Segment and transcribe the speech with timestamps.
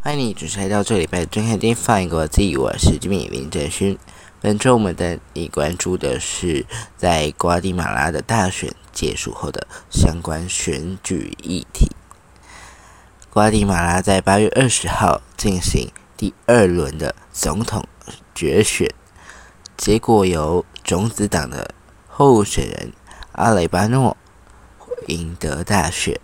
[0.00, 3.98] 欢迎你准时来到这礼拜的《睁开电放一个自》，我是这边林正勋。
[4.40, 6.64] 本周我们带你关注的是
[6.96, 11.90] 在瓜地马拉的大选结束后的相关选举议题。
[13.28, 17.86] 瓜地马拉在八月二十号进行第二轮的总统
[18.34, 18.88] 决选，
[19.76, 21.74] 结果由种子党的
[22.06, 22.94] 候选人
[23.32, 24.16] 阿雷巴诺
[25.06, 26.18] 赢得大选。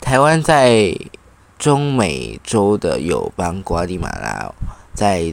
[0.00, 0.92] 台湾在
[1.56, 4.52] 中美洲的友邦瓜地马拉
[4.92, 5.32] 在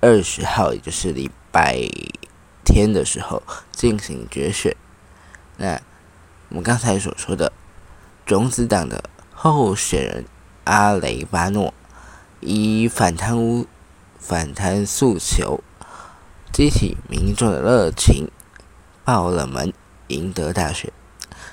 [0.00, 1.80] 二十号，也就是礼拜
[2.64, 4.76] 天的时候进行决选。
[5.56, 5.80] 那
[6.50, 7.52] 我们刚才所说的
[8.24, 9.02] 种子党的
[9.32, 10.24] 候选人
[10.62, 11.74] 阿雷巴诺，
[12.38, 13.66] 以反贪污、
[14.20, 15.60] 反贪诉求
[16.60, 18.30] 激起民众的热情，
[19.02, 19.72] 爆冷门，
[20.08, 20.92] 赢得大选。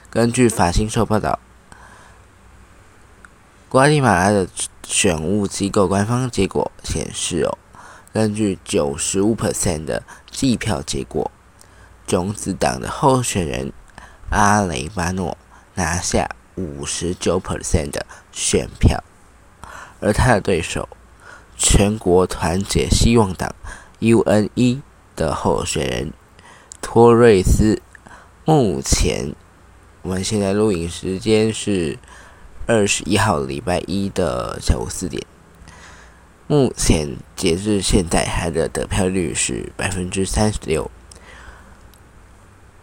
[0.10, 1.40] 根据法新社报道。
[3.70, 4.50] 瓜地马拉的
[4.84, 7.58] 选务机构官方结果显示，哦，
[8.12, 11.32] 根据九十五 percent 的计票结果，
[12.06, 13.72] 种子党的候选人
[14.30, 15.38] 阿雷巴诺
[15.76, 19.02] 拿下五十九 percent 的选票，
[20.02, 20.90] 而他的对手
[21.56, 23.56] 全国团结希望党
[24.02, 24.82] UNE
[25.18, 26.14] 的候选人
[26.82, 27.82] 托瑞斯，
[28.46, 29.36] 目前
[30.04, 32.00] 我们现在录影时间是。
[32.70, 35.26] 二十一号礼拜一的下午四点，
[36.48, 40.92] 目前截至现在，他的得票率是百分之三十六。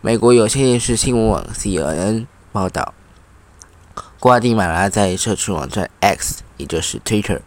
[0.00, 2.94] 美国有线电视新闻网 CNN 报道，
[4.18, 7.42] 瓜地马拉在社区网站 X，也就是 Twitter，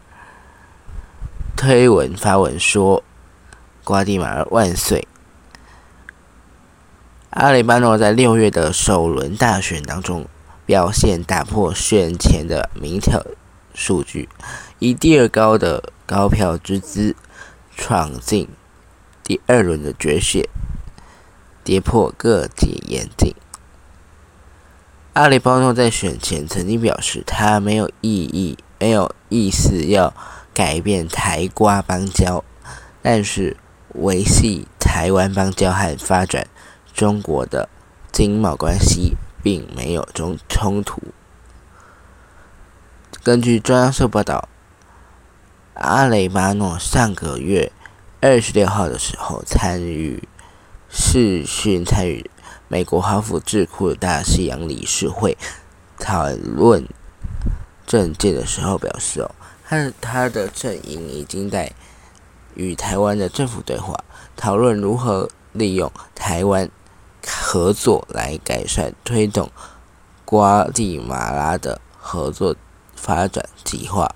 [1.55, 3.03] 推文发文说
[3.87, 5.07] ：“瓜地马尔万岁！”
[7.31, 10.27] 阿里巴诺在六月的首轮大选当中。
[10.67, 13.25] 表现打破选前的民调
[13.73, 14.27] 数据，
[14.79, 17.15] 以第二高的高票之姿
[17.73, 18.49] 闯进
[19.23, 20.43] 第二轮的决选，
[21.63, 23.33] 跌破各界眼镜。
[25.13, 30.13] 阿里巴诺在选前曾经表示，他没有意义、没有意思要
[30.53, 32.43] 改变台瓜邦交，
[33.01, 33.55] 但是
[33.95, 36.47] 维系台湾邦交和发展
[36.93, 37.69] 中国的
[38.11, 39.15] 经贸关系。
[39.43, 41.01] 并没有中冲突。
[43.23, 44.49] 根据中央社报道，
[45.75, 47.71] 阿雷巴诺上个月
[48.19, 50.27] 二十六号的时候参与
[50.89, 52.29] 视讯参与
[52.67, 55.37] 美国哈佛智库的大西洋理事会
[55.97, 56.85] 讨论
[57.85, 59.31] 政见的时候表示：“哦，
[59.63, 61.71] 他他的阵营已经在
[62.57, 63.95] 与台湾的政府对话，
[64.35, 66.69] 讨论如何利用台湾。”
[67.29, 69.51] 合作来改善推动
[70.23, 72.55] 瓜地马拉的合作
[72.95, 74.15] 发展计划。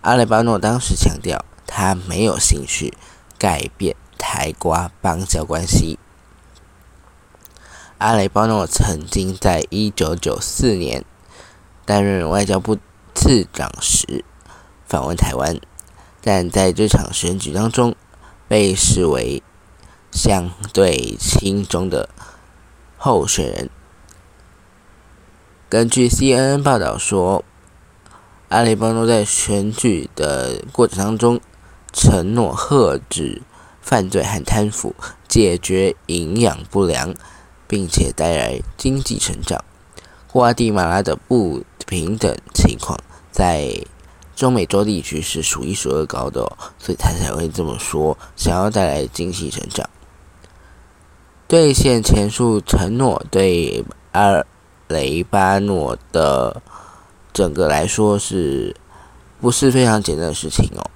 [0.00, 2.94] 阿雷巴诺当时强调，他没有兴趣
[3.38, 5.98] 改变台瓜邦交关系。
[7.98, 11.04] 阿雷巴诺曾经在一九九四年
[11.84, 12.78] 担任外交部
[13.14, 14.24] 次长时
[14.86, 15.60] 访问台湾，
[16.22, 17.94] 但在这场选举当中
[18.48, 19.42] 被视为。
[20.14, 22.10] 相对轻中的
[22.98, 23.70] 候选人。
[25.70, 27.42] 根据 CNN 报道说，
[28.50, 31.40] 阿里巴诺在选举的过程当中
[31.94, 33.40] 承诺遏制
[33.80, 34.94] 犯罪和贪腐，
[35.26, 37.14] 解决营养不良，
[37.66, 39.64] 并且带来经济成长。
[40.30, 43.00] 瓜地马拉的不平等情况
[43.30, 43.82] 在。
[44.42, 46.40] 中美洲地区是数一数二高的，
[46.76, 49.88] 所以他才会这么说，想要带来经济成长。
[51.46, 54.42] 兑现前述承诺，对阿
[54.88, 56.60] 雷巴诺的
[57.32, 58.74] 整个来说是
[59.40, 60.90] 不是非常简单的事情哦？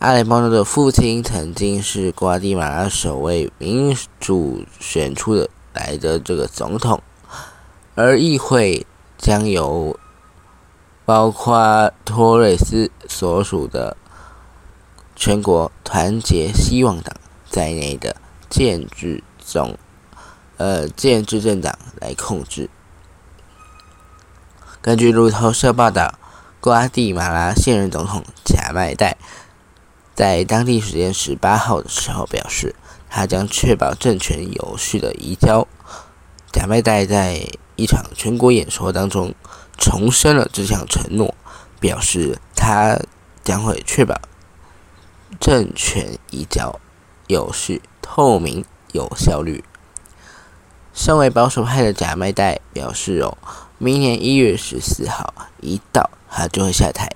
[0.00, 7.02] 阿雷巴诺的父亲曾经是瓜地马拉首位民主选出的来的这个总统，
[7.94, 8.86] 而议会
[9.16, 9.98] 将由。
[11.08, 13.96] 包括托瑞斯所属的
[15.16, 17.16] 全国团结希望党
[17.48, 18.16] 在内的
[18.50, 19.78] 建制总
[20.58, 22.68] 呃建制政党来控制。
[24.82, 26.18] 根据路透社报道，
[26.60, 29.16] 瓜地马拉现任总统贾迈代
[30.14, 32.74] 在当地时间十八号的时候表示，
[33.08, 35.66] 他将确保政权有序的移交。
[36.52, 39.34] 贾迈代在一场全国演说当中。
[39.80, 41.36] 重申了这项承诺，
[41.78, 42.98] 表示他
[43.44, 44.20] 将会确保
[45.38, 46.80] 政权移交。
[47.28, 49.62] 有序、透明、有效率。
[50.92, 53.36] 身为保守派的假麦代表示：“哦，
[53.76, 57.08] 明年一月十四号一到，他就会下台，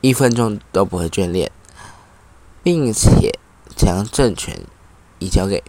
[0.00, 1.50] 一分钟都不会眷恋，
[2.62, 3.38] 并且
[3.74, 4.64] 将政权
[5.20, 5.62] 移交给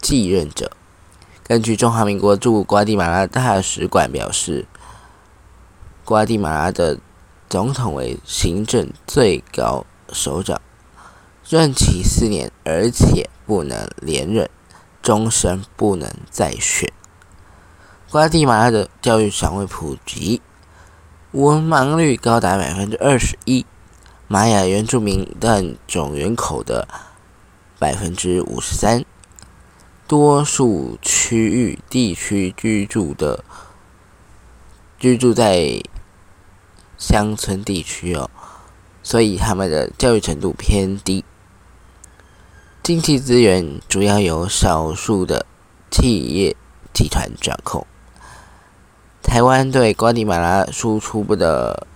[0.00, 0.70] 继任者。”
[1.46, 4.66] 根据中华民国驻瓜地马拉大使馆表示，
[6.02, 6.98] 瓜地马拉的
[7.50, 10.58] 总统为行政最高首长。
[11.46, 14.48] 任期四年，而且不能连任，
[15.02, 16.90] 终身不能再选。
[18.10, 20.40] 瓜地马拉的教育尚未普及，
[21.32, 23.66] 文盲率高达百分之二十一，
[24.26, 26.88] 玛雅原住民占总人口的
[27.78, 29.04] 百分之五十三，
[30.06, 33.42] 多数区域地区居住的
[34.98, 35.82] 居住在
[36.98, 38.30] 乡村地区哦，
[39.02, 41.24] 所以他们的教育程度偏低。
[42.82, 45.46] 经济资源主要由少数的
[45.90, 46.54] 企业
[46.92, 47.86] 集团掌控。
[49.22, 51.86] 台湾对瓜地马拉输出的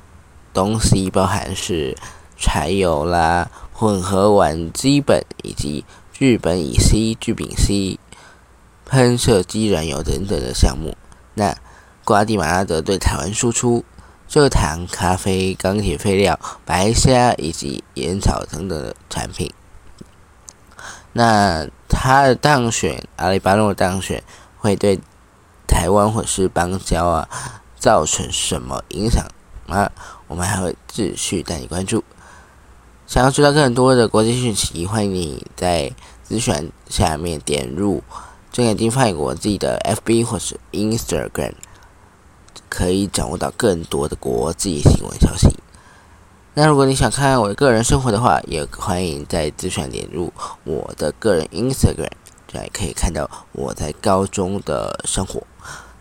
[0.55, 1.95] 东西，包含是
[2.39, 5.85] 柴油啦、混合烷基本以及
[6.19, 8.01] 聚苯乙烯、聚丙烯、
[8.85, 10.97] 喷射机燃油等等的项目。
[11.35, 11.57] 那
[12.05, 13.85] 瓜地马拉则对台湾输出
[14.29, 19.53] 蔗糖、咖啡、钢铁废料、白虾以及烟草等等的产品。
[21.13, 24.21] 那他的当选，阿里巴诺的当选，
[24.57, 24.99] 会对
[25.69, 27.29] 台湾或是邦交啊
[27.79, 29.25] 造成什么影响
[29.69, 29.89] 吗？
[30.27, 32.03] 我们还会继续带你关注。
[33.09, 35.91] 想要知道更多的国际讯息，欢迎你在
[36.23, 38.03] 资讯下面点入
[38.53, 41.55] 正眼睛翻译国际的 FB 或是 Instagram，
[42.69, 45.49] 可以掌握到更多的国际新闻消息。
[46.53, 50.31] 那如果你想看我的个人生活的话，也欢迎在资讯点入
[50.65, 52.11] 我的个人 Instagram，
[52.47, 55.43] 这样也可以看到我在高中的生活。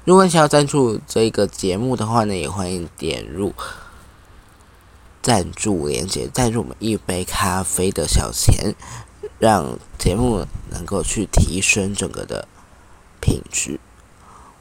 [0.04, 3.54] 如果你想要赞助这个节目的话呢，也欢迎点入
[5.28, 8.74] 赞助连接，赞助我们一杯咖啡的小钱，
[9.40, 12.48] 让节目能够去提升整个的
[13.20, 13.78] 品质。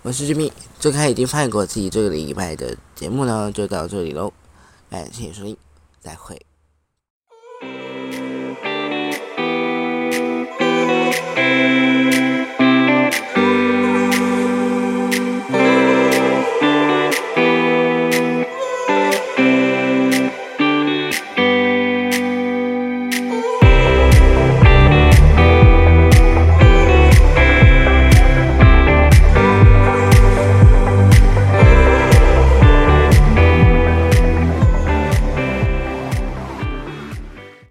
[0.03, 4.33] 我是 Jimmy，这开已经翻译过自己这个礼拜的节目呢，就到这里喽，
[4.91, 5.57] 感谢收听。
[6.01, 6.45] 再会。